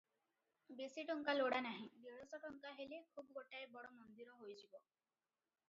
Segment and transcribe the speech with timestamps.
[0.79, 4.83] ବେଶି ଟଙ୍କା ଲୋଡ଼ା ନାହିଁ, ଦେଢ଼ଶ ଟଙ୍କା ହେଲେ ଖୁବ୍ ଗୋଟାଏ ବଡ଼ ମନ୍ଦିର ହୋଇଯିବ।